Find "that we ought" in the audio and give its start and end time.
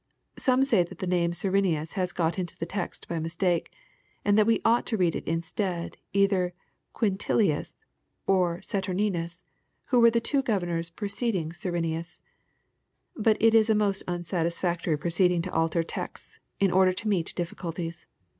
4.35-4.83